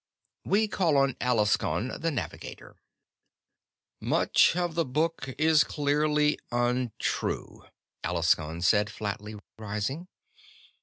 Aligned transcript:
We 0.43 0.67
call 0.67 0.97
on 0.97 1.15
Alaskon 1.21 1.99
the 2.01 2.09
Navigator." 2.09 2.75
"Much 3.99 4.55
of 4.55 4.73
the 4.73 4.83
Book 4.83 5.29
is 5.37 5.63
clearly 5.63 6.39
untrue," 6.51 7.65
Alaskon 8.03 8.63
said 8.63 8.89
flatly, 8.89 9.35
rising. 9.59 10.07